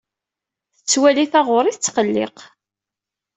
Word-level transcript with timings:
Tettwali 0.75 1.25
taɣuri 1.33 1.71
tettqelliq. 1.73 2.37